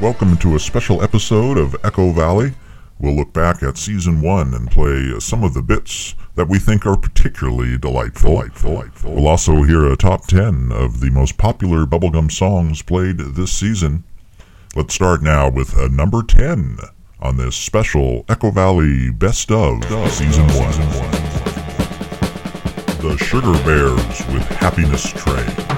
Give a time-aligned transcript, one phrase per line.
[0.00, 2.54] Welcome to a special episode of Echo Valley.
[2.98, 6.84] We'll look back at season one and play some of the bits that we think
[6.84, 8.42] are particularly delightful.
[8.60, 9.14] delightful.
[9.14, 14.02] We'll also hear a top 10 of the most popular bubblegum songs played this season.
[14.74, 16.78] Let's start now with a number 10
[17.20, 20.56] on this special Echo Valley Best of Season 1.
[23.00, 25.77] The Sugar Bears with Happiness Train.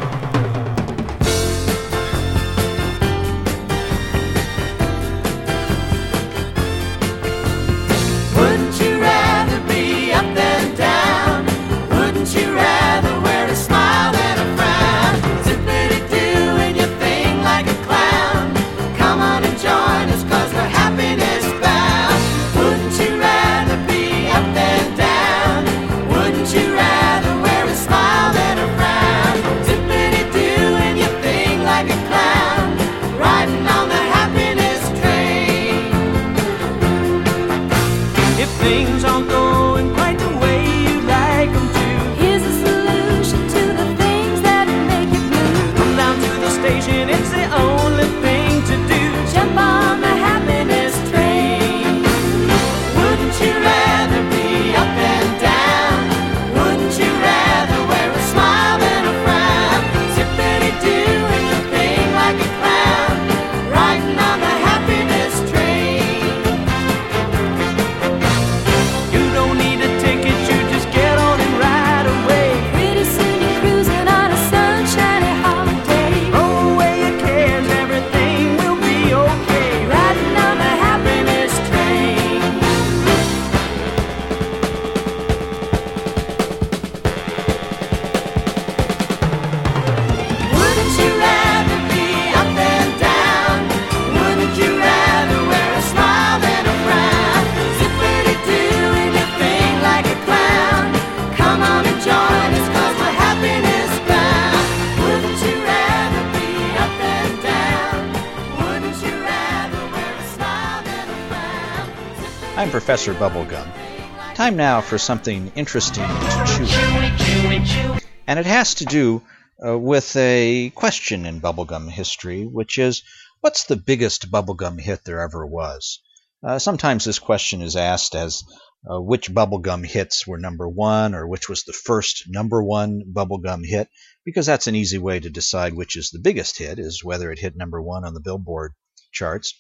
[113.01, 114.35] Professor Bubblegum.
[114.35, 117.99] Time now for something interesting to chew.
[118.27, 119.23] And it has to do
[119.67, 123.03] uh, with a question in bubblegum history, which is
[123.41, 126.03] what's the biggest bubblegum hit there ever was?
[126.47, 128.45] Uh, sometimes this question is asked as
[128.87, 133.65] uh, which bubblegum hits were number one or which was the first number one bubblegum
[133.65, 133.89] hit,
[134.27, 137.39] because that's an easy way to decide which is the biggest hit, is whether it
[137.39, 138.75] hit number one on the Billboard
[139.11, 139.55] charts.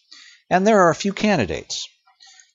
[0.51, 1.89] And there are a few candidates.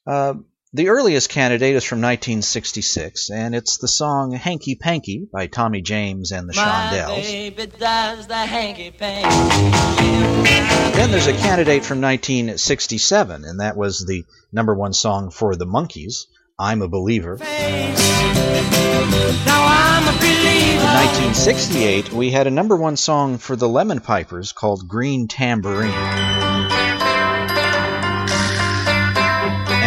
[0.05, 0.35] Uh,
[0.75, 6.33] the earliest candidate is from 1966, and it's the song Hanky Panky by Tommy James
[6.33, 7.21] and the Shondells.
[7.21, 9.29] baby does the hanky panky.
[10.97, 15.65] Then there's a candidate from 1967, and that was the number one song for the
[15.65, 16.25] Monkees,
[16.59, 17.37] I'm a Believer.
[17.37, 17.45] Now
[19.47, 20.81] I'm a believer.
[20.81, 20.93] In
[21.33, 26.84] 1968, we had a number one song for the Lemon Pipers called Green Tambourine.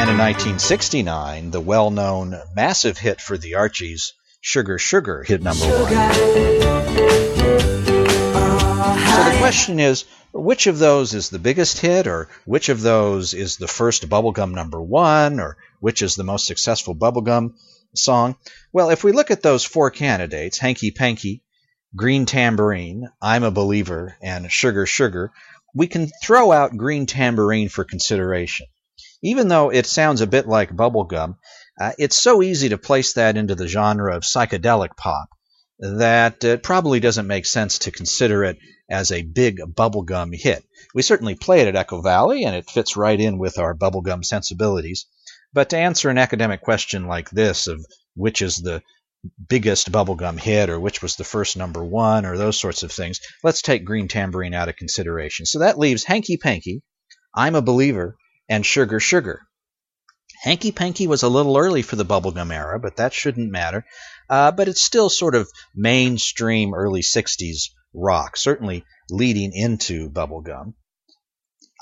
[0.08, 5.90] In 1969, the well known massive hit for the Archies, Sugar Sugar, hit number one.
[8.88, 13.34] So the question is which of those is the biggest hit, or which of those
[13.34, 17.52] is the first bubblegum number one, or which is the most successful bubblegum
[17.94, 18.36] song?
[18.72, 21.42] Well, if we look at those four candidates Hanky Panky,
[21.94, 25.32] Green Tambourine, I'm a Believer, and Sugar Sugar
[25.74, 28.68] we can throw out Green Tambourine for consideration.
[29.22, 31.36] Even though it sounds a bit like bubblegum,
[31.80, 35.28] uh, it's so easy to place that into the genre of psychedelic pop
[35.80, 38.58] that it probably doesn't make sense to consider it
[38.90, 40.64] as a big bubblegum hit.
[40.94, 44.24] We certainly play it at Echo Valley, and it fits right in with our bubblegum
[44.24, 45.06] sensibilities.
[45.52, 48.82] But to answer an academic question like this of which is the
[49.48, 53.20] biggest bubblegum hit or which was the first number one or those sorts of things,
[53.42, 55.46] let's take Green Tambourine out of consideration.
[55.46, 56.82] So that leaves Hanky Panky,
[57.34, 58.16] I'm a Believer,
[58.48, 59.42] and Sugar Sugar.
[60.42, 63.84] Hanky Panky was a little early for the bubblegum era, but that shouldn't matter.
[64.30, 70.74] Uh, but it's still sort of mainstream early 60s rock, certainly leading into bubblegum.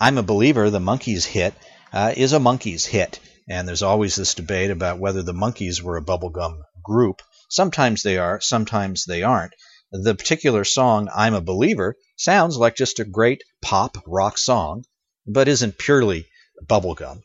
[0.01, 1.55] I'm a Believer, the Monkees hit,
[1.93, 3.21] uh, is a Monkees hit.
[3.49, 7.23] And there's always this debate about whether the Monkees were a bubblegum group.
[7.49, 9.53] Sometimes they are, sometimes they aren't.
[9.93, 14.85] The particular song, I'm a Believer, sounds like just a great pop rock song,
[15.27, 16.27] but isn't purely
[16.65, 17.23] bubblegum.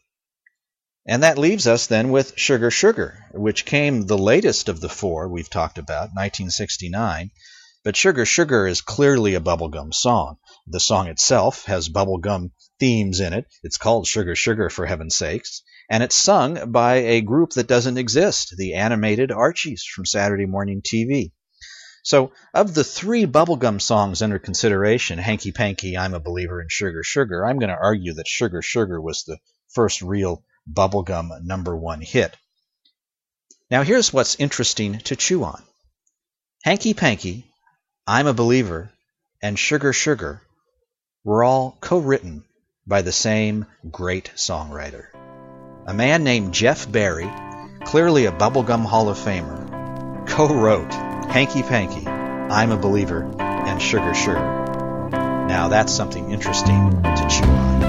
[1.08, 5.28] And that leaves us then with Sugar Sugar, which came the latest of the four
[5.28, 7.32] we've talked about, 1969.
[7.84, 10.38] But Sugar Sugar is clearly a bubblegum song.
[10.68, 13.48] The song itself has bubblegum themes in it.
[13.64, 15.64] It's called Sugar Sugar, for heaven's sakes.
[15.90, 20.84] And it's sung by a group that doesn't exist, the animated Archies from Saturday morning
[20.84, 21.32] TV.
[22.04, 27.04] So, of the three bubblegum songs under consideration, Hanky Panky, I'm a Believer, and Sugar
[27.04, 29.38] Sugar, I'm going to argue that Sugar Sugar was the
[29.70, 32.36] first real bubblegum number one hit.
[33.70, 35.62] Now, here's what's interesting to chew on
[36.64, 37.46] Hanky Panky,
[38.08, 38.92] I'm a Believer,
[39.42, 40.42] and Sugar Sugar
[41.24, 42.44] were all co written
[42.88, 45.06] by the same great songwriter.
[45.86, 47.32] A man named Jeff Barry,
[47.86, 54.14] clearly a bubblegum Hall of Famer, co wrote Hanky Panky, I'm a Believer, and Sugar
[54.14, 55.10] Sugar.
[55.12, 57.84] Now that's something interesting to chew on.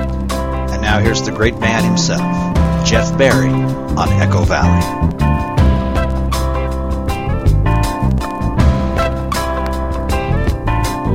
[0.70, 2.20] And now here's the great man himself,
[2.86, 5.18] Jeff Barry, on Echo Valley.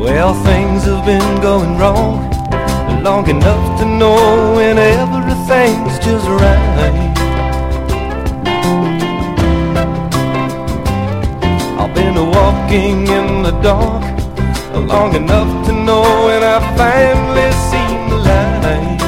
[0.02, 2.30] Well, things have been going wrong
[3.04, 7.07] long enough to know when everything's just right.
[11.98, 14.04] Been walking in the dark
[14.94, 19.02] long enough to know when I finally seen the light.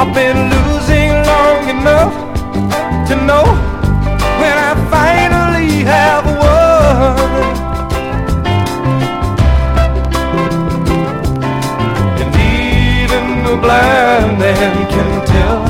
[0.00, 2.14] I've been losing long enough
[3.08, 3.44] to know
[4.40, 7.18] when I finally have won.
[12.22, 12.32] And
[12.64, 15.60] even the blind man can tell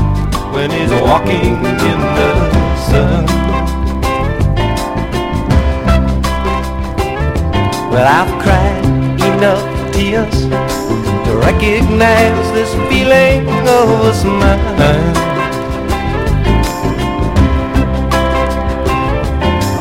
[0.55, 1.72] when he's walking
[8.23, 8.85] I've cried
[9.35, 10.43] enough tears
[11.27, 15.17] to recognize this feeling of a smile.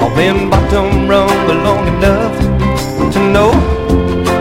[0.02, 2.36] I've been bottom rung long enough
[3.14, 3.52] to know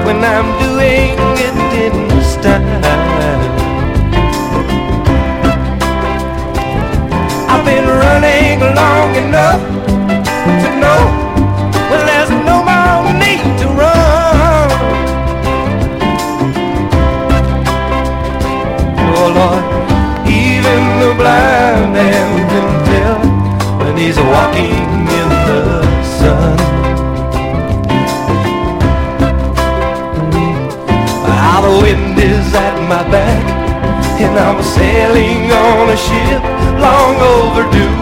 [0.07, 2.81] when I'm doing it in style.
[7.53, 9.70] I've been running long enough
[21.31, 23.21] blind man can tell
[23.81, 24.75] when he's walking
[25.21, 25.63] in the
[26.19, 26.57] sun.
[31.31, 33.45] Ah, the wind is at my back,
[34.25, 36.43] and I'm sailing on a ship
[36.85, 37.99] long overdue.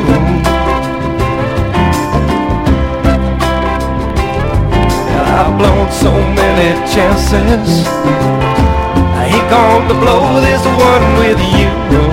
[5.17, 7.69] And I've blown so many chances.
[9.21, 12.08] I ain't gonna blow this one with you.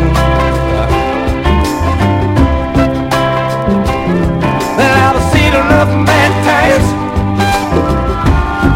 [6.06, 6.88] Bad times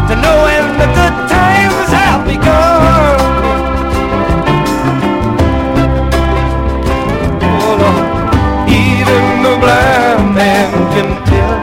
[0.08, 3.18] to know when the good times have begun.
[7.62, 8.06] Oh Lord,
[8.68, 11.56] even the blind man can tell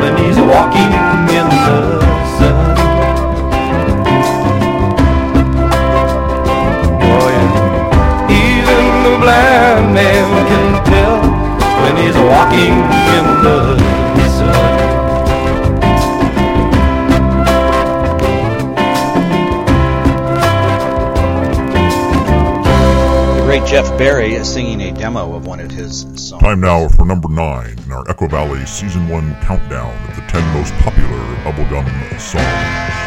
[0.00, 0.92] when he's walking
[1.38, 1.78] in the
[2.36, 2.56] sun.
[7.02, 7.28] Oh
[8.30, 11.18] even the blind man can tell
[11.82, 12.74] when he's walking
[13.16, 13.77] in the
[23.68, 26.42] Jeff Barry is singing a demo of one of his songs.
[26.42, 30.54] Time now for number nine in our Echo Valley Season 1 countdown of the 10
[30.54, 32.97] most popular bubblegum songs.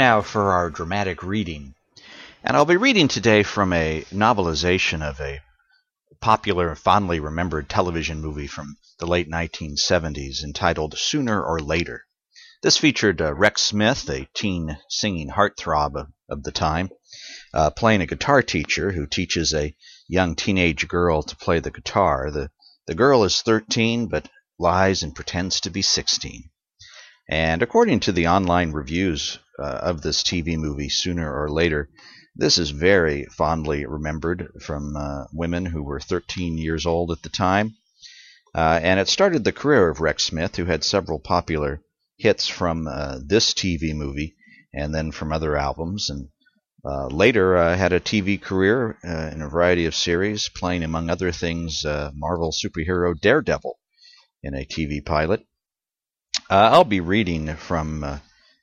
[0.00, 1.74] Now for our dramatic reading.
[2.42, 5.42] And I'll be reading today from a novelization of a
[6.22, 12.06] popular fondly remembered television movie from the late 1970s entitled Sooner or Later.
[12.62, 16.88] This featured uh, Rex Smith, a teen singing heartthrob of, of the time,
[17.52, 19.76] uh, playing a guitar teacher who teaches a
[20.08, 22.30] young teenage girl to play the guitar.
[22.30, 22.50] The,
[22.86, 26.48] the girl is 13 but lies and pretends to be 16.
[27.28, 31.90] And according to the online reviews uh, of this TV movie, sooner or later,
[32.34, 37.28] this is very fondly remembered from uh, women who were 13 years old at the
[37.28, 37.74] time.
[38.54, 41.82] Uh, and it started the career of Rex Smith, who had several popular
[42.18, 44.34] hits from uh, this TV movie
[44.72, 46.08] and then from other albums.
[46.08, 46.28] And
[46.84, 51.30] uh, later uh, had a TV career in a variety of series, playing, among other
[51.32, 53.78] things, Marvel superhero Daredevil
[54.42, 55.44] in a TV pilot.
[56.48, 58.20] I'll be reading from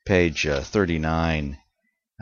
[0.07, 1.57] page uh, 39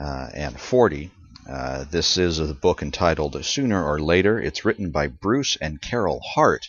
[0.01, 1.11] uh, and 40.
[1.47, 4.39] Uh, this is a book entitled Sooner or Later.
[4.39, 6.67] It's written by Bruce and Carol Hart,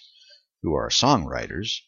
[0.62, 1.78] who are songwriters,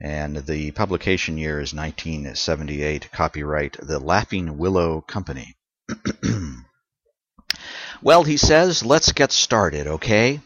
[0.00, 3.12] and the publication year is 1978.
[3.12, 5.54] Copyright The Laughing Willow Company.
[8.02, 10.40] well, he says, let's get started, okay?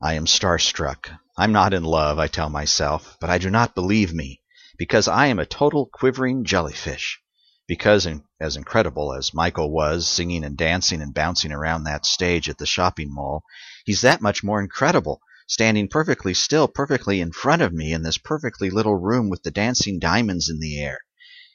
[0.00, 1.10] I am starstruck.
[1.36, 4.42] I'm not in love, I tell myself, but I do not believe me
[4.78, 7.20] because I am a total quivering jellyfish.
[7.66, 8.06] Because,
[8.38, 12.66] as incredible as Michael was, singing and dancing and bouncing around that stage at the
[12.66, 13.42] shopping mall,
[13.86, 18.18] he's that much more incredible, standing perfectly still, perfectly in front of me in this
[18.18, 20.98] perfectly little room with the dancing diamonds in the air.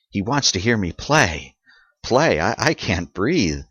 [0.09, 1.55] He wants to hear me play.
[2.01, 2.39] Play?
[2.39, 3.61] I, I can't breathe.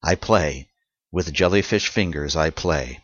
[0.00, 0.70] I play.
[1.10, 3.02] With jellyfish fingers, I play.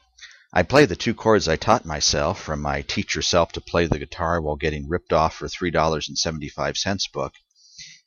[0.53, 3.99] I play the two chords I taught myself from my teach yourself to play the
[3.99, 7.33] guitar while getting ripped off for $3.75 book.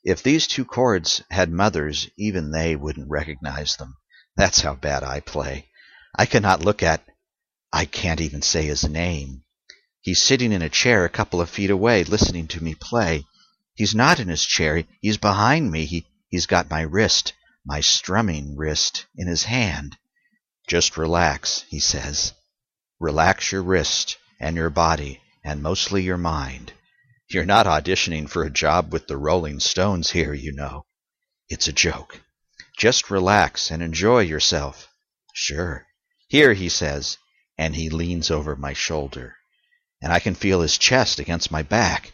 [0.02, 3.96] If these two chords had mothers, even they wouldn't recognize them.
[4.34, 5.68] That's how bad I play.
[6.16, 7.06] I cannot look at.
[7.72, 9.44] I can't even say his name.
[10.00, 13.26] He's sitting in a chair a couple of feet away, listening to me play.
[13.74, 14.84] He's not in his chair.
[15.02, 15.84] He's behind me.
[15.84, 17.34] He, he's got my wrist,
[17.66, 19.98] my strumming wrist, in his hand.
[20.66, 22.32] Just relax, he says.
[22.98, 26.72] Relax your wrist and your body, and mostly your mind.
[27.32, 30.86] You're not auditioning for a job with the Rolling Stones here, you know.
[31.48, 32.20] It's a joke.
[32.76, 34.88] Just relax and enjoy yourself.
[35.32, 35.86] Sure.
[36.26, 37.18] Here, he says,
[37.56, 39.36] and he leans over my shoulder.
[40.02, 42.12] And I can feel his chest against my back.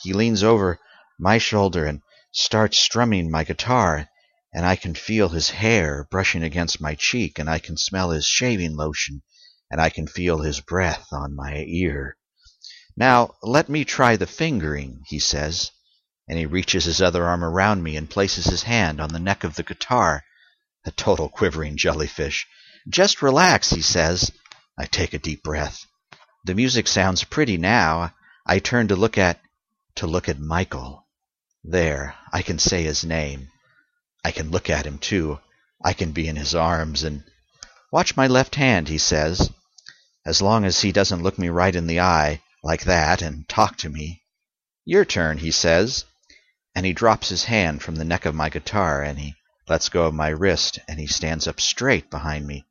[0.00, 0.78] He leans over
[1.20, 2.00] my shoulder and
[2.32, 4.08] starts strumming my guitar,
[4.54, 8.24] and I can feel his hair brushing against my cheek, and I can smell his
[8.26, 9.20] shaving lotion,
[9.70, 12.16] and I can feel his breath on my ear.
[12.96, 15.72] Now, let me try the fingering, he says,
[16.28, 19.42] and he reaches his other arm around me and places his hand on the neck
[19.42, 20.22] of the guitar.
[20.84, 22.46] A total quivering jellyfish.
[22.88, 24.30] Just relax, he says.
[24.78, 25.84] I take a deep breath.
[26.44, 28.14] The music sounds pretty now.
[28.46, 29.40] I turn to look at
[29.96, 31.08] to look at Michael.
[31.64, 33.48] There, I can say his name.
[34.24, 35.40] I can look at him too.
[35.84, 37.24] I can be in his arms and
[37.90, 39.50] watch my left hand, he says.
[40.24, 43.76] As long as he doesn't look me right in the eye like that and talk
[43.76, 44.22] to me.
[44.86, 46.06] Your turn, he says.
[46.74, 49.34] And he drops his hand from the neck of my guitar and he
[49.68, 52.66] lets go of my wrist and he stands up straight behind me,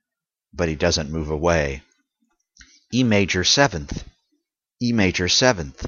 [0.52, 1.84] but he doesn't move away.
[2.94, 4.04] E major seventh,
[4.82, 5.88] E major seventh,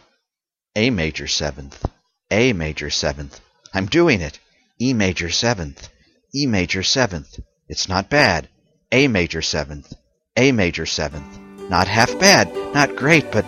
[0.75, 1.85] A major seventh,
[2.31, 3.41] A major seventh.
[3.73, 4.39] I'm doing it.
[4.79, 5.89] E major seventh,
[6.33, 7.39] E major seventh.
[7.67, 8.47] It's not bad.
[8.91, 9.93] A major seventh,
[10.37, 11.39] A major seventh.
[11.69, 13.45] Not half bad, not great, but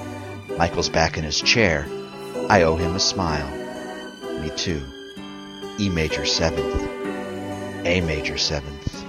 [0.58, 1.86] Michael's back in his chair.
[2.50, 3.50] I owe him a smile.
[4.42, 4.82] Me too.
[5.80, 9.04] E major seventh, A major seventh.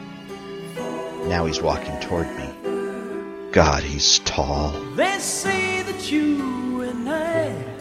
[1.26, 3.50] Now he's walking toward me.
[3.52, 4.72] God, he's tall.
[4.94, 7.77] They say that you and I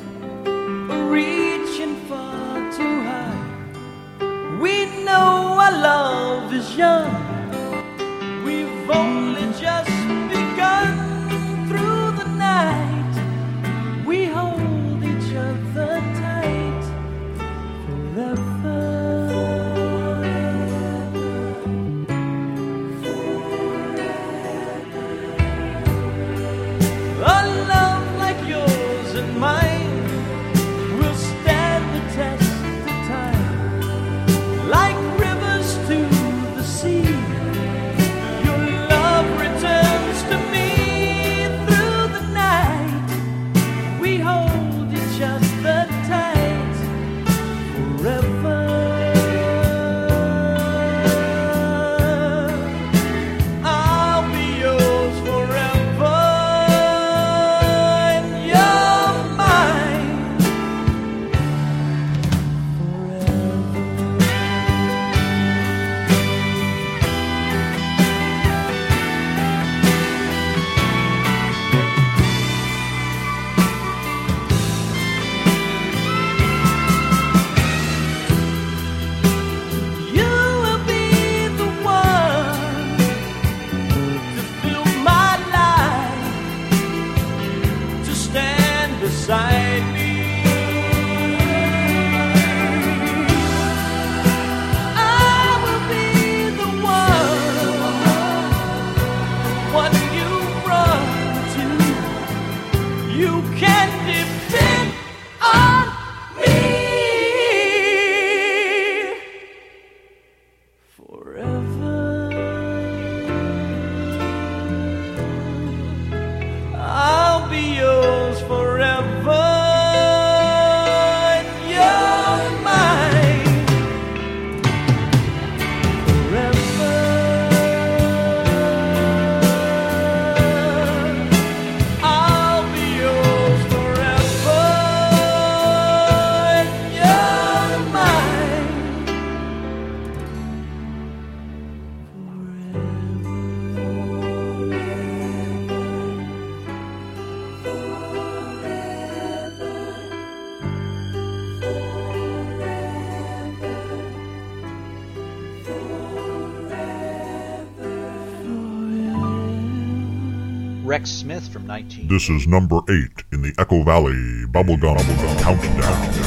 [161.07, 162.07] Smith from 19.
[162.07, 164.97] This is number eight in the Echo Valley Bubblegum
[165.41, 166.26] Countdown.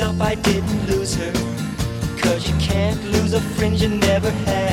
[0.00, 1.32] I didn't lose her.
[2.18, 4.63] Cause you can't lose a friend you never had.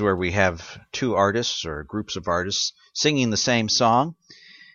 [0.00, 4.16] Where we have two artists or groups of artists singing the same song,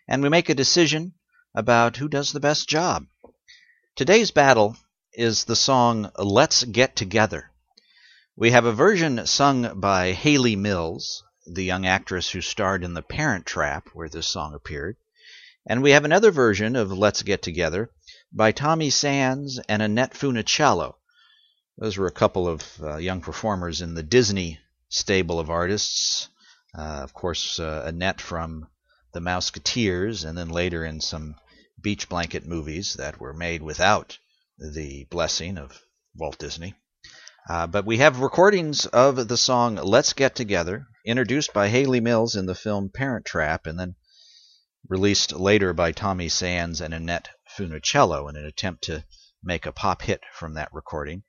[0.07, 1.13] and we make a decision
[1.53, 3.05] about who does the best job.
[3.95, 4.77] Today's battle
[5.13, 7.51] is the song Let's Get Together.
[8.35, 13.01] We have a version sung by Hayley Mills, the young actress who starred in The
[13.01, 14.95] Parent Trap, where this song appeared.
[15.67, 17.89] And we have another version of Let's Get Together
[18.31, 20.95] by Tommy Sands and Annette Funicello.
[21.77, 26.27] Those were a couple of uh, young performers in the Disney stable of artists.
[26.77, 28.67] Uh, of course, uh, Annette from
[29.13, 31.35] The Mouseketeers, and then later in some
[31.81, 34.17] beach blanket movies that were made without
[34.57, 35.81] the blessing of
[36.15, 36.75] Walt Disney.
[37.49, 42.35] Uh, but we have recordings of the song Let's Get Together, introduced by Hayley Mills
[42.35, 43.95] in the film Parent Trap, and then
[44.87, 49.03] released later by Tommy Sands and Annette Funicello in an attempt to
[49.43, 51.23] make a pop hit from that recording.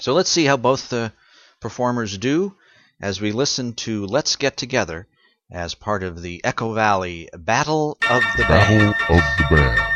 [0.00, 1.12] So let's see how both the
[1.60, 2.56] performers do
[3.00, 5.06] as we listen to Let's Get Together
[5.50, 8.96] as part of the Echo Valley Battle of the Battle Band.
[9.08, 9.93] of the Band.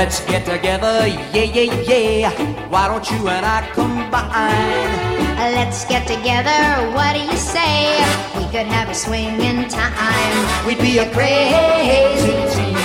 [0.00, 2.30] Let's get together, yeah, yeah, yeah.
[2.70, 5.52] Why don't you and I combine?
[5.52, 8.00] Let's get together, what do you say?
[8.38, 10.66] We could have a swinging time.
[10.66, 12.80] We'd be a crazy team.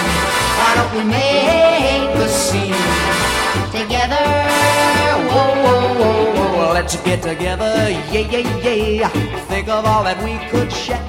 [0.60, 2.76] Why don't we make the scene
[3.72, 4.26] Together,
[5.32, 6.35] whoa, whoa, whoa.
[6.76, 9.10] Let's get together, yeah, yeah, yeah.
[9.48, 11.00] Think of all that we could share.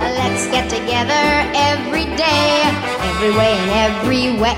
[0.00, 1.20] let's get together
[1.52, 2.64] every day,
[3.12, 4.56] every way and everywhere.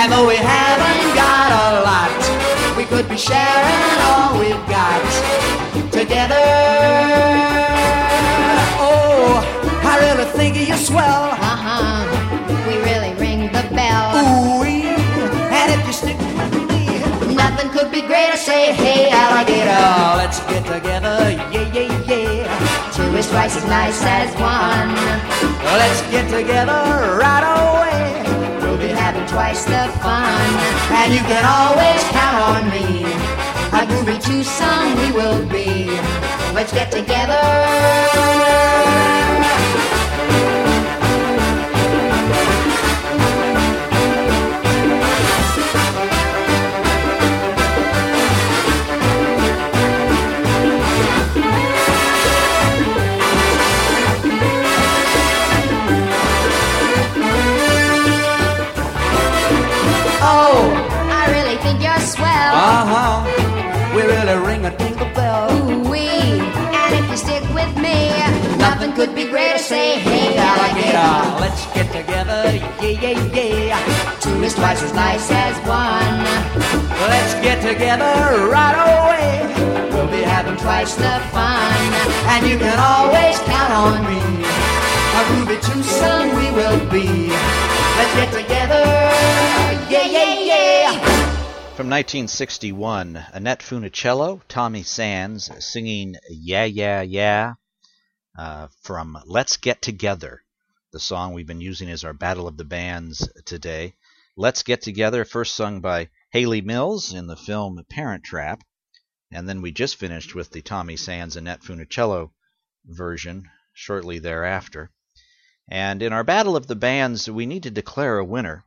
[0.00, 2.08] And though we haven't got a lot,
[2.74, 5.04] we could be sharing all we've got
[5.92, 6.48] together.
[8.80, 9.44] Oh,
[9.84, 11.36] I really think you're swell.
[17.78, 18.36] could be greater.
[18.36, 20.16] Say, hey, I like it all.
[20.16, 21.18] Let's get together,
[21.52, 22.90] yeah, yeah, yeah.
[22.92, 24.90] Two is twice as nice as one.
[25.78, 26.82] Let's get together
[27.22, 28.58] right away.
[28.62, 30.48] We'll be having twice the fun.
[30.90, 33.04] And you can always count on me.
[33.78, 35.86] A groovy twosome we will be.
[36.54, 37.38] Let's get together.
[69.68, 71.40] Say, hey, alligator.
[71.44, 74.18] Let's get together, yeah, yeah, yeah.
[74.18, 76.24] Two is twice as nice as one.
[77.12, 79.90] Let's get together right away.
[79.90, 81.92] We'll be having twice the fun,
[82.32, 84.20] and you can always count on me.
[85.18, 87.28] A groovy twosome we will be.
[87.28, 88.84] Let's get together,
[89.90, 90.92] yeah, yeah, yeah.
[91.76, 97.52] From 1961, Annette Funicello, Tommy Sands singing Yeah, Yeah, Yeah
[98.38, 100.44] uh, from Let's Get Together,
[100.92, 103.94] the song we've been using as our Battle of the Bands today.
[104.36, 108.62] Let's Get Together, first sung by Hayley Mills in the film Parent Trap,
[109.32, 112.30] and then we just finished with the Tommy Sands Annette Funicello
[112.84, 114.92] version shortly thereafter.
[115.68, 118.64] And in our Battle of the Bands, we need to declare a winner.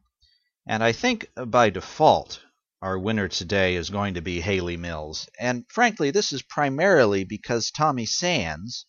[0.68, 2.42] And I think by default,
[2.82, 5.30] our winner today is going to be Hayley Mills.
[5.40, 8.86] And frankly, this is primarily because Tommy Sands,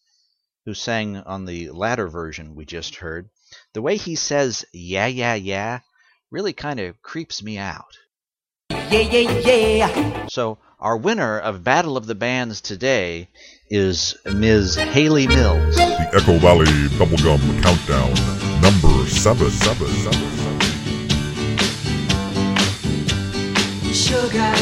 [0.64, 3.28] who sang on the latter version we just heard,
[3.72, 5.80] the way he says yeah, yeah, yeah
[6.30, 7.98] really kind of creeps me out.
[8.70, 10.26] Yeah, yeah, yeah.
[10.28, 13.28] So, our winner of Battle of the Bands today
[13.68, 14.76] is Ms.
[14.76, 15.76] Hayley Mills.
[15.76, 18.12] The Echo Valley Bubblegum Countdown,
[18.60, 20.62] number seven, seven, seven, seven.
[23.92, 24.52] Sugar,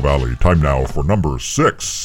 [0.00, 0.36] Valley.
[0.36, 1.97] Time now for number six.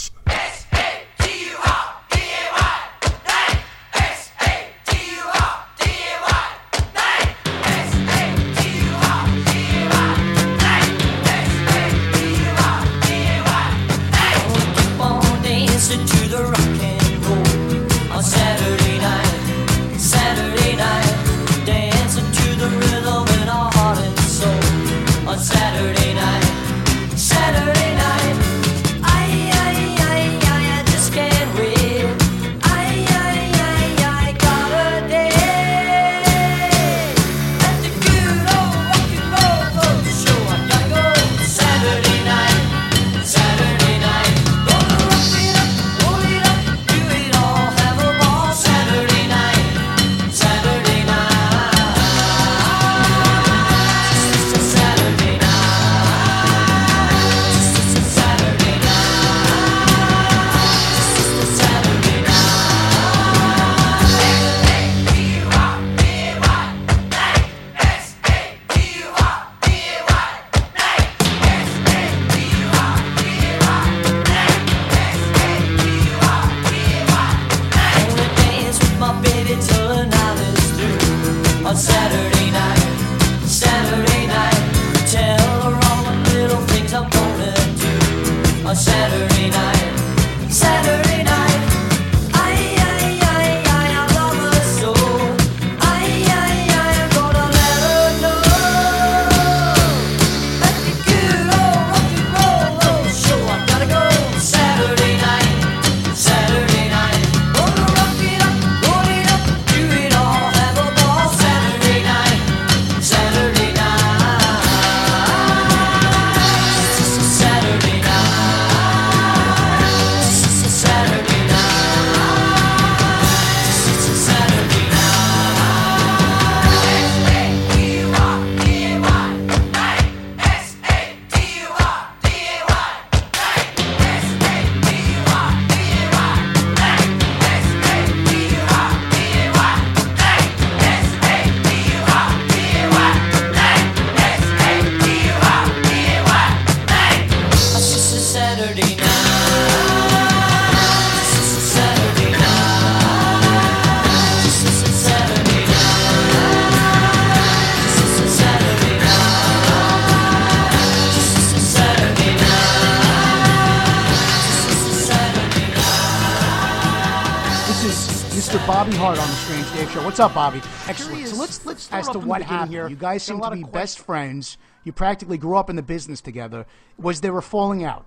[170.24, 170.62] Up, Bobby?
[170.88, 171.28] Excellent.
[171.28, 172.88] So let's let's start as to the what happened here.
[172.88, 174.58] You guys seem to be best friends.
[174.86, 176.66] You practically grew up in the business together.
[176.98, 178.06] Was there a falling out?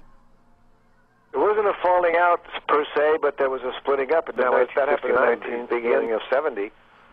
[1.34, 4.30] It wasn't a falling out per se, but there was a splitting up.
[4.30, 6.70] And that, was, that happened in 19, beginning of 70.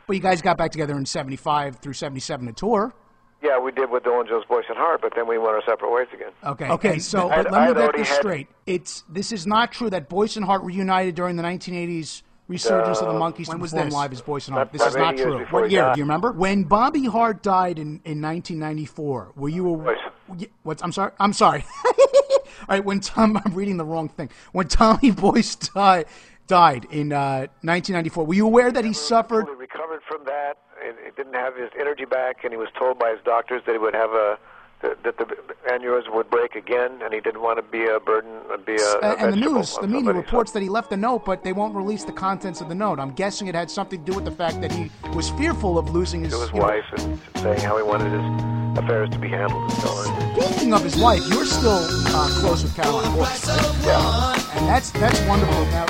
[0.08, 2.94] But you guys got back together in '75 through '77 to tour.
[3.42, 5.92] Yeah, we did with Dolenz Jones, Boyce, and Hart, but then we went our separate
[5.92, 6.32] ways again.
[6.46, 6.70] Okay.
[6.70, 7.00] Okay.
[7.00, 8.48] So I'd- but let me I'd get this straight.
[8.66, 13.08] It's this is not true that Boyce and Hart reunited during the 1980s resurgence of
[13.08, 13.94] the Uh, Monkees when to was perform this?
[13.94, 15.46] live as Boyce and This is not true.
[15.50, 15.92] What year?
[15.94, 19.34] Do you remember when Bobby Hart died in, in 1994?
[19.36, 19.96] Were you a
[20.30, 21.12] Y- What's I'm sorry.
[21.20, 21.66] I'm sorry.
[21.86, 24.30] All right, when Tom, I'm reading the wrong thing.
[24.54, 26.06] When Tommy Boyce died,
[26.48, 29.48] died in uh, 1994, were you aware that he suffered?
[29.48, 33.12] He recovered from that, he didn't have his energy back, and he was told by
[33.12, 34.38] his doctors that he would have a
[34.84, 35.26] that, that the
[35.70, 39.00] aneurysm would break again, and he didn't want to be a burden, uh, be a,
[39.02, 40.18] a and the news, the media somebody.
[40.20, 43.00] reports that he left a note, but they won't release the contents of the note.
[43.00, 45.90] I'm guessing it had something to do with the fact that he was fearful of
[45.90, 49.20] losing his, to his you know- wife and saying how he wanted his affairs to
[49.20, 50.42] be handled and so on.
[50.54, 51.80] Speaking of his wife, you're still
[52.16, 53.86] uh, close with Caroline Boyce, right?
[53.86, 54.58] Yeah.
[54.58, 55.64] And that's that's wonderful.
[55.66, 55.86] Now,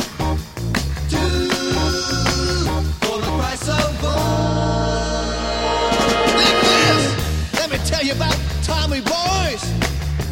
[7.86, 9.68] tell you about Tommy Boyce.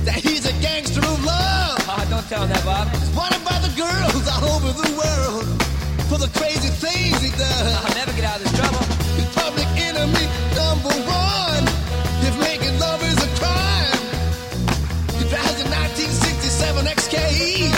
[0.08, 1.78] That he's a gangster of love.
[1.86, 2.90] Oh, don't tell him that, Bob.
[2.96, 5.46] He's wanted by the girls all over the world
[6.10, 7.68] for the crazy things he does.
[7.86, 8.82] I'll never get out of this trouble.
[9.14, 10.26] He's public enemy
[10.58, 11.64] number one.
[12.26, 14.00] If making love is a crime,
[15.20, 17.70] he drives a 1967 XKE.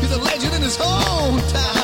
[0.00, 1.77] He's a legend in his hometown.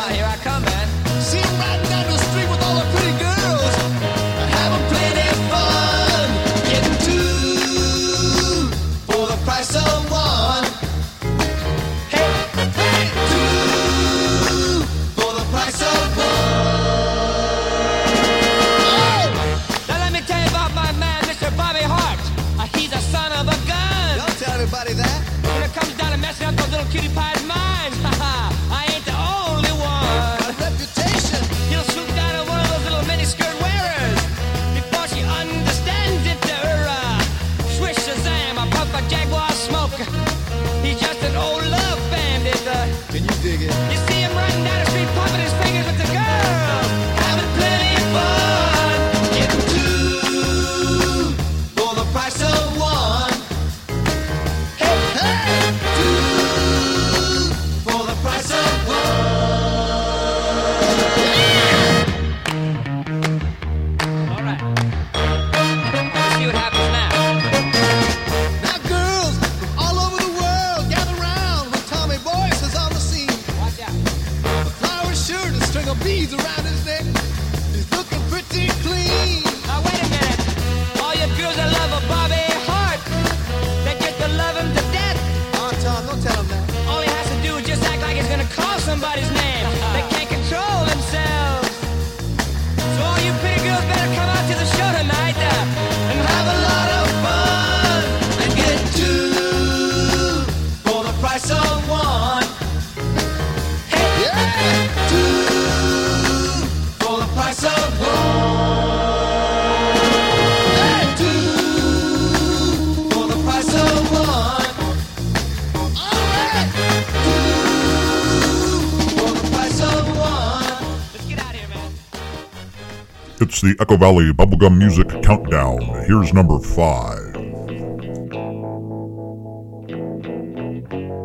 [123.65, 125.81] the Echo Valley Bubblegum Music Countdown.
[126.05, 127.33] Here's number five.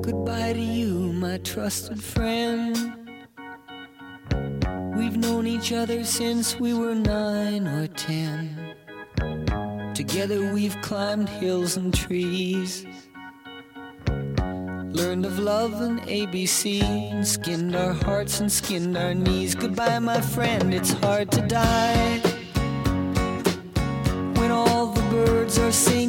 [0.01, 2.77] Goodbye to you, my trusted friend.
[4.95, 8.73] We've known each other since we were nine or ten.
[9.93, 12.85] Together we've climbed hills and trees.
[14.07, 19.55] Learned of love and ABC, skinned our hearts and skinned our knees.
[19.55, 22.28] Goodbye, my friend, it's hard to die.
[25.49, 26.08] birds are singing.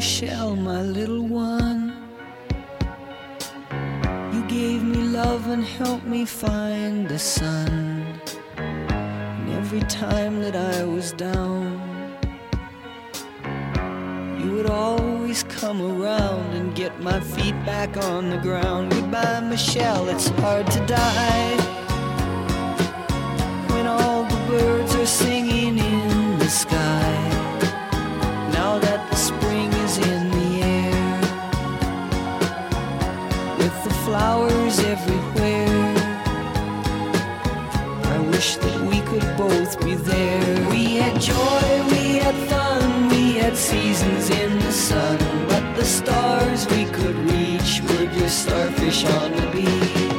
[0.00, 1.92] Michelle, my little one.
[4.32, 8.18] You gave me love and helped me find the sun.
[8.56, 11.66] And every time that I was down,
[14.40, 18.92] you would always come around and get my feet back on the ground.
[18.92, 21.69] Goodbye, Michelle, it's hard to die.
[43.60, 49.46] seasons in the sun, but the stars we could reach were just starfish on the
[49.52, 50.09] beach.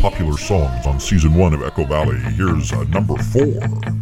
[0.00, 2.16] popular songs on season one of Echo Valley.
[2.18, 3.99] Here's uh, number four.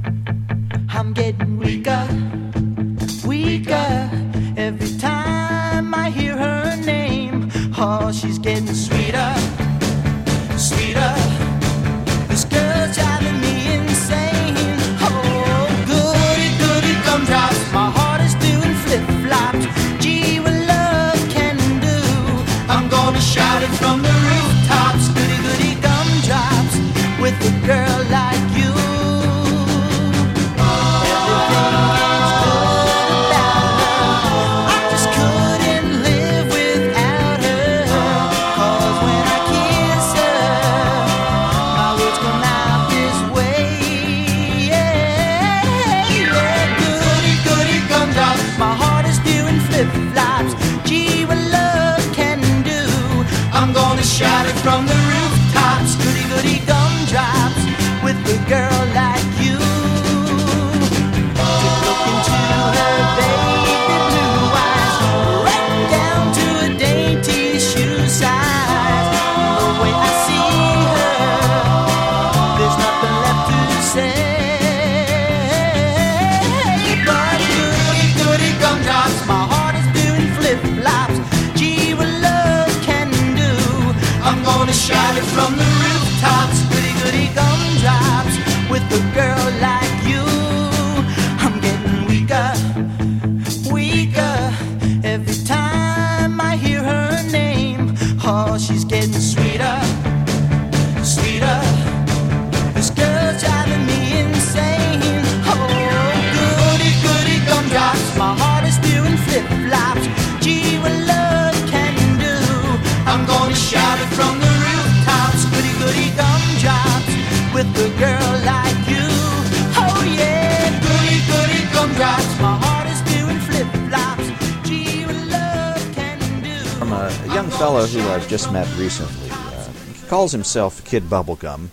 [130.29, 131.70] Calls himself Kid Bubblegum.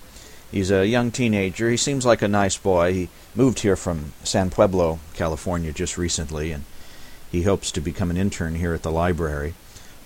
[0.49, 1.70] He's a young teenager.
[1.70, 2.93] He seems like a nice boy.
[2.93, 6.64] He moved here from San Pueblo, California, just recently, and
[7.30, 9.56] he hopes to become an intern here at the library.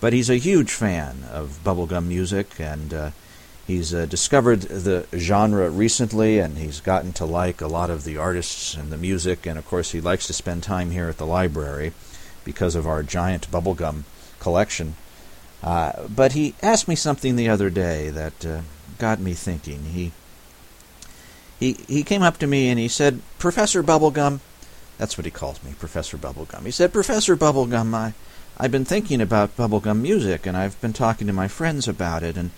[0.02, 3.12] But he's a huge fan of bubblegum music, and uh,
[3.68, 8.18] he's uh, discovered the genre recently, and he's gotten to like a lot of the
[8.18, 11.28] artists and the music, and of course, he likes to spend time here at the
[11.28, 11.93] library
[12.43, 14.06] because of our giant bubblegum
[14.39, 14.95] collection.
[15.64, 18.62] Uh, but he asked me something the other day that uh,
[18.97, 19.84] got me thinking.
[19.86, 20.12] He
[21.60, 24.39] he he came up to me and he said, "Professor Bubblegum,"
[24.97, 26.66] that's what he calls me, Professor Bubblegum.
[26.66, 28.14] He said, "Professor Bubblegum, I
[28.62, 32.36] I've been thinking about bubblegum music and I've been talking to my friends about it
[32.36, 32.51] and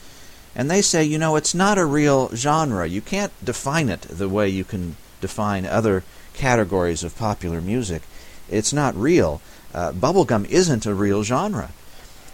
[0.53, 2.85] and they say, you know, it's not a real genre.
[2.85, 8.01] You can't define it the way you can define other categories of popular music.
[8.49, 9.41] It's not real.
[9.73, 11.69] Uh, bubblegum isn't a real genre."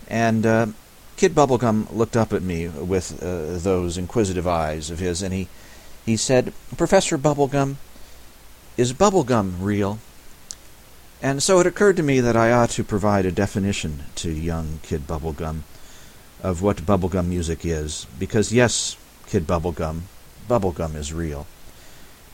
[0.08, 0.68] And uh,
[1.18, 5.48] Kid Bubblegum looked up at me with uh, those inquisitive eyes of his, and he,
[6.06, 7.76] he said, Professor Bubblegum,
[8.78, 10.00] is bubblegum real?
[11.22, 14.80] And so it occurred to me that I ought to provide a definition to young
[14.84, 15.62] Kid Bubblegum
[16.44, 18.96] of what bubblegum music is, because yes,
[19.26, 20.02] Kid Bubblegum,
[20.48, 21.48] bubblegum is real.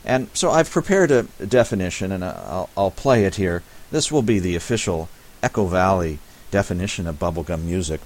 [0.04, 3.62] And so I've prepared a definition, and I'll, I'll play it here.
[3.90, 5.08] This will be the official
[5.42, 6.18] Echo Valley
[6.54, 8.00] definition of bubblegum music.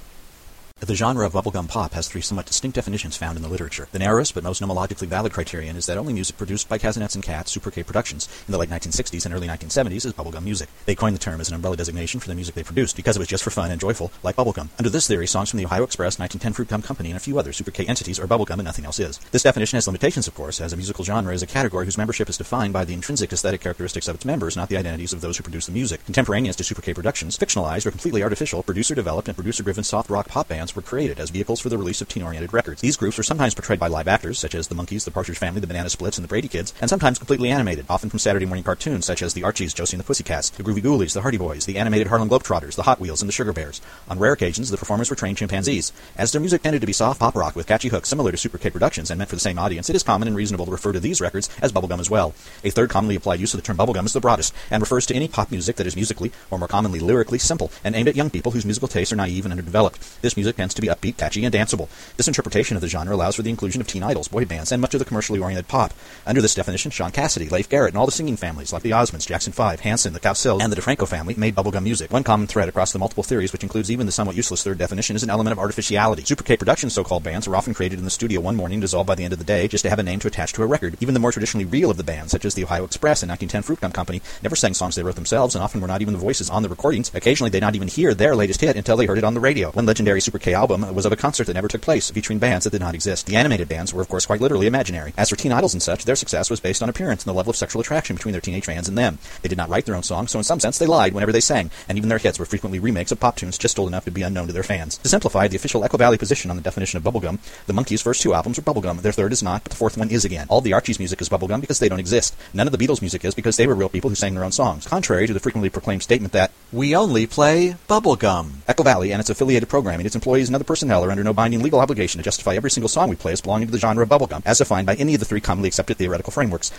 [0.81, 3.89] The genre of bubblegum pop has three somewhat distinct definitions found in the literature.
[3.91, 7.23] The narrowest but most nomologically valid criterion is that only music produced by Kasenetz and
[7.23, 10.69] Katz, Super K Productions, in the late 1960s and early 1970s is bubblegum music.
[10.87, 13.19] They coined the term as an umbrella designation for the music they produced because it
[13.19, 14.69] was just for fun and joyful, like bubblegum.
[14.79, 17.41] Under this theory, songs from the Ohio Express, 1910 Fruit Gum Company, and a few
[17.41, 19.19] other Super K entities are bubblegum and nothing else is.
[19.33, 22.29] This definition has limitations, of course, as a musical genre is a category whose membership
[22.29, 25.37] is defined by the intrinsic aesthetic characteristics of its members, not the identities of those
[25.37, 26.05] who produce the music.
[26.05, 30.47] Contemporaneous to Super K Productions, fictionalized or completely artificial, producer-developed and producer-driven soft rock pop
[30.47, 32.81] bands were created as vehicles for the release of teen-oriented records.
[32.81, 35.61] These groups were sometimes portrayed by live actors, such as the Monkees, the Partridge Family,
[35.61, 38.65] the Banana Splits, and the Brady Kids, and sometimes completely animated, often from Saturday morning
[38.65, 41.67] cartoons, such as the Archies, Josie and the Pussycats, the Groovy Ghoulies, the Hardy Boys,
[41.67, 43.81] the animated Harlem Globetrotters, the Hot Wheels, and the Sugar Bears.
[44.09, 45.93] On rare occasions, the performers were trained chimpanzees.
[46.17, 48.59] As their music tended to be soft pop rock with catchy hooks similar to Super
[48.59, 50.93] K Productions and meant for the same audience, it is common and reasonable to refer
[50.93, 52.35] to these records as bubblegum as well.
[52.65, 55.15] A third commonly applied use of the term bubblegum is the broadest, and refers to
[55.15, 58.31] any pop music that is musically, or more commonly lyrically, simple, and aimed at young
[58.31, 60.21] people whose musical tastes are naive and underdeveloped.
[60.23, 61.89] This music tends to be upbeat, catchy, and danceable.
[62.17, 64.83] This interpretation of the genre allows for the inclusion of teen idols, boy bands, and
[64.83, 65.95] much of the commercially oriented pop.
[66.27, 69.27] Under this definition, Shaun Cassidy, Leif Garrett, and all the singing families like the Osmonds,
[69.27, 72.11] Jackson 5, Hanson, the Cowsills, and the DeFranco family made bubblegum music.
[72.11, 75.15] One common thread across the multiple theories, which includes even the somewhat useless third definition,
[75.15, 76.25] is an element of artificiality.
[76.25, 79.15] Super K Productions so-called bands are often created in the studio one morning, dissolved by
[79.15, 80.97] the end of the day, just to have a name to attach to a record.
[81.01, 83.63] Even the more traditionally real of the bands, such as the Ohio Express and 1910
[83.63, 86.21] Fruit Gum Company, never sang songs they wrote themselves, and often were not even the
[86.21, 87.13] voices on the recordings.
[87.15, 89.41] Occasionally, they did not even hear their latest hit until they heard it on the
[89.41, 89.71] radio.
[89.71, 92.65] One legendary Super K album was of a concert that never took place, featuring bands
[92.65, 93.27] that did not exist.
[93.27, 95.13] The animated bands were, of course, quite literally imaginary.
[95.17, 97.51] As for teen idols and such, their success was based on appearance and the level
[97.51, 99.19] of sexual attraction between their teenage fans and them.
[99.43, 101.41] They did not write their own songs, so in some sense they lied whenever they
[101.41, 104.11] sang, and even their hits were frequently remakes of pop tunes just old enough to
[104.11, 104.99] be unknown to their fans.
[104.99, 108.23] To simplify the official Echo Valley position on the definition of bubblegum, the Monkees' first
[108.23, 110.47] two albums were bubblegum, their third is not, but the fourth one is again.
[110.49, 112.37] All the Archies music is bubblegum because they don't exist.
[112.55, 114.53] None of the Beatles music is because they were real people who sang their own
[114.53, 114.87] songs.
[114.87, 118.59] Contrary to the frequently proclaimed statement that we only play bubblegum.
[118.69, 121.61] Echo Valley and its affiliated programming, its employees and other personnel are under no binding
[121.61, 124.09] legal obligation to justify every single song we play as belonging to the genre of
[124.09, 126.71] bubblegum, as defined by any of the three commonly accepted theoretical frameworks.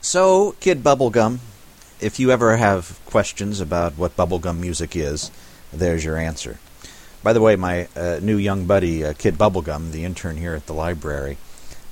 [0.00, 1.38] So, Kid Bubblegum,
[2.00, 5.30] if you ever have questions about what bubblegum music is,
[5.72, 6.58] there's your answer.
[7.22, 10.66] By the way, my uh, new young buddy, uh, Kid Bubblegum, the intern here at
[10.66, 11.36] the library,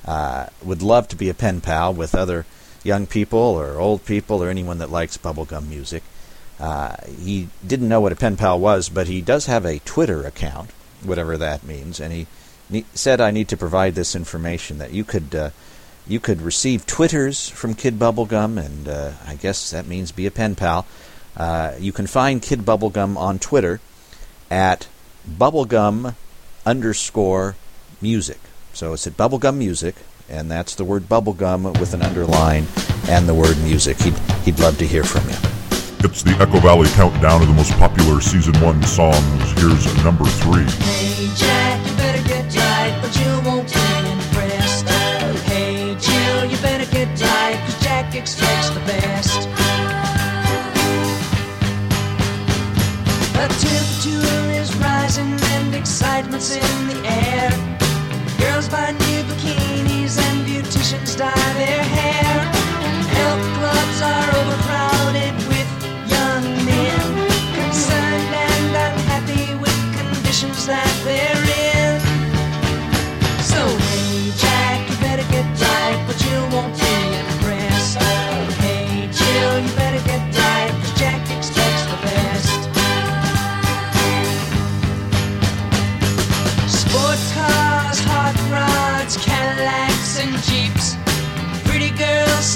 [0.05, 2.47] uh, would love to be a pen pal with other
[2.83, 6.03] young people or old people or anyone that likes bubblegum music.
[6.61, 10.27] Uh, he didn't know what a pen pal was, but he does have a Twitter
[10.27, 10.71] account,
[11.03, 12.27] whatever that means, and he
[12.69, 15.51] ne- said I need to provide this information that you could uh,
[16.07, 20.31] you could receive twitters from Kid Bubblegum, and uh, I guess that means be a
[20.31, 20.87] pen pal.
[21.37, 23.81] Uh, you can find Kid Bubblegum on Twitter
[24.51, 24.89] at
[25.29, 26.15] bubblegum
[26.67, 27.57] underscore
[28.01, 28.41] music.
[28.73, 29.95] So it's at bubblegum music,
[30.29, 32.67] and that's the word bubblegum with an underline
[33.09, 33.99] and the word music.
[34.01, 35.60] He'd, he'd love to hear from you.
[36.03, 39.21] It's the Echo Valley countdown of the most popular season one songs.
[39.61, 40.65] Here's number three.
[40.81, 44.89] Hey Jack, you better get tight, but you won't be impressed.
[45.45, 49.47] Hey Jill, you better get right, cause Jack expects the best.
[53.37, 57.51] The temperature is rising and excitement's in the air.
[58.39, 62.30] Girls buy new bikinis and beauticians dye their hair.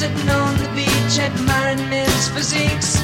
[0.04, 3.00] Sitting on the beach admiring men's physiques.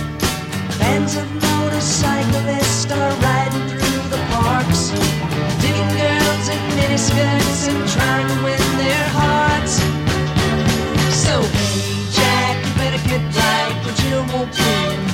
[0.78, 4.90] Bands of motorcyclists are riding through the parks,
[5.62, 9.74] digging girls in miniskirts and trying to win their hearts.
[11.24, 15.09] So hey Jack, you better get right, but you won't be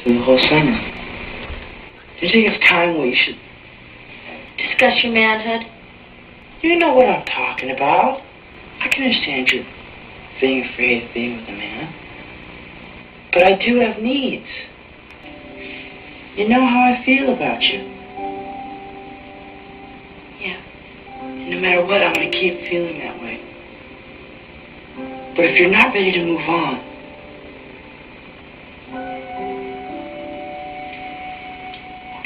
[0.00, 0.78] Through the whole summer.
[2.18, 3.36] Do you think it's time we should
[4.56, 5.66] discuss your manhood?
[6.62, 8.22] You know what I'm talking about.
[8.80, 9.64] I can understand you
[10.40, 11.94] being afraid of being with a man.
[13.32, 14.46] But I do have needs.
[16.36, 17.80] You know how I feel about you.
[20.40, 20.60] Yeah.
[21.50, 23.40] No matter what, I'm going to keep feeling that way.
[25.36, 26.91] But if you're not ready to move on,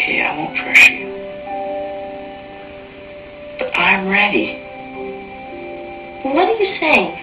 [0.06, 1.08] Okay, I won't pressure you.
[3.58, 4.62] But I'm ready.
[6.22, 7.18] What are you saying?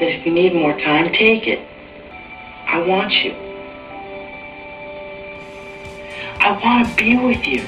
[0.00, 1.60] That if you need more time, take it.
[2.66, 3.30] I want you.
[6.40, 7.64] I want to be with you.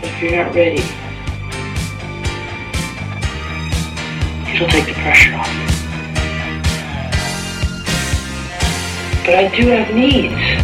[0.00, 0.82] But if you're not ready,
[4.52, 5.46] it'll take the pressure off.
[9.24, 10.61] But I do have needs.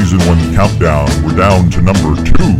[0.00, 1.06] Season 1 Countdown.
[1.22, 2.59] We're down to number 2.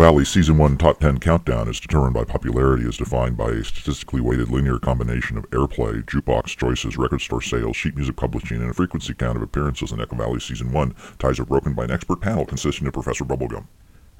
[0.00, 4.22] Valley Season 1 Top 10 Countdown is determined by popularity as defined by a statistically
[4.22, 8.72] weighted linear combination of airplay, jukebox choices, record store sales, sheet music publishing, and a
[8.72, 10.94] frequency count of appearances in Echo Valley Season 1.
[11.18, 13.66] Ties are broken by an expert panel consisting of Professor Bubblegum.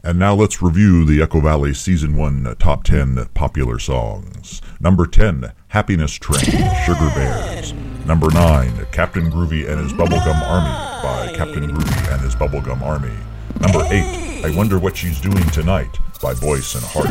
[0.04, 4.60] And now let's review the Echo Valley Season 1 uh, Top 10 Popular Songs.
[4.80, 6.44] Number 10, Happiness Train,
[6.84, 7.72] Sugar Bears.
[8.04, 13.16] Number 9, Captain Groovy and His Bubblegum Army by Captain Groovy and His Bubblegum Army.
[13.58, 17.10] Number 8, I Wonder What She's Doing Tonight by Boyce and Hart.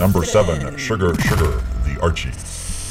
[0.00, 2.32] Number 7, Sugar Sugar, The Archie.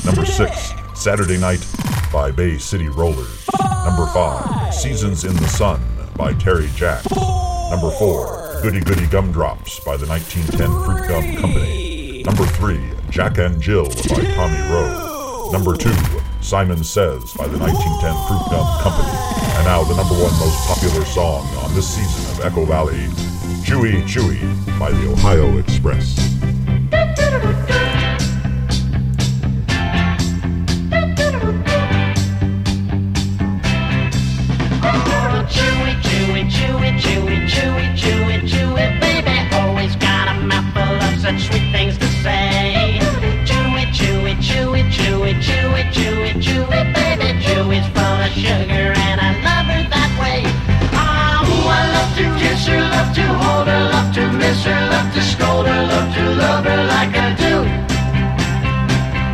[0.05, 1.65] Number 6, Saturday Night
[2.11, 3.47] by Bay City Rollers.
[3.85, 5.81] Number 5, Seasons in the Sun
[6.15, 7.09] by Terry Jacks.
[7.71, 12.23] Number 4, Goody Goody Gumdrops by the 1910 Fruit Gum Company.
[12.25, 12.79] Number 3,
[13.09, 15.49] Jack and Jill by Tommy Roe.
[15.51, 15.89] Number 2,
[16.41, 19.09] Simon Says by the 1910 Fruit Gum Company.
[19.57, 23.07] And now the number one most popular song on this season of Echo Valley,
[23.63, 24.39] Chewy Chewy
[24.79, 26.17] by the Ohio Express.
[52.59, 56.13] Kiss her, love to hold her, love to miss her, love to scold her, love
[56.15, 57.55] to love her like I do.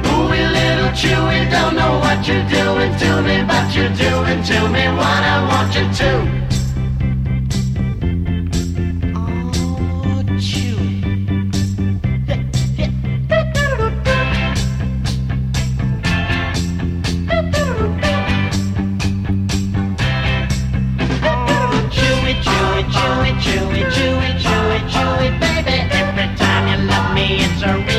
[0.10, 4.86] Ooh, little Chewy, don't know what you're doing to me, but you're doing to me
[5.00, 6.55] what I want you to.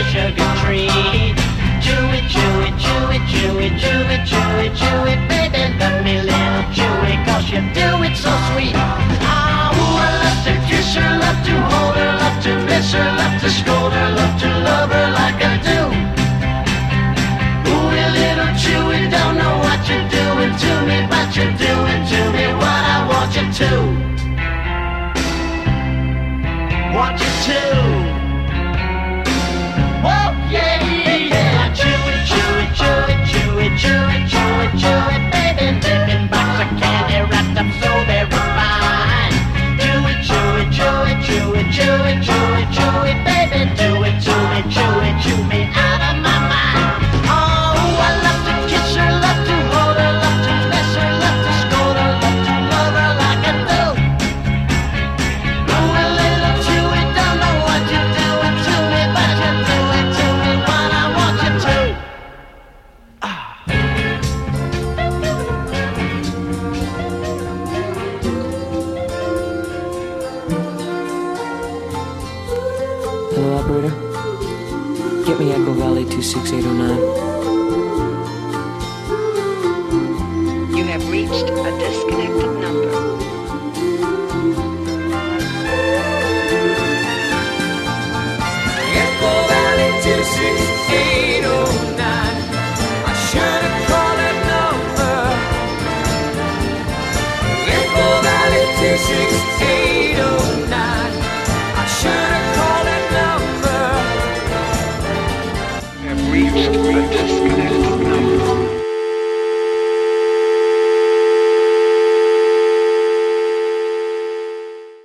[0.06, 1.36] It's a real sugar treat.
[1.82, 5.78] Chewy, chewy, chewy, chewy, chewy, chewy, chewy, baby.
[5.78, 8.74] Love me, little chewy, cause you do it so sweet.
[8.74, 13.16] Ah, ooh, I love to kiss her, love to hold her, love to miss her,
[13.16, 13.75] love to scold